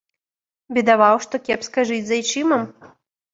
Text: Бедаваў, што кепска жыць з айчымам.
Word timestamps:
Бедаваў, 0.77 1.17
што 1.25 1.41
кепска 1.49 1.85
жыць 1.91 2.01
з 2.09 2.17
айчымам. 2.19 2.67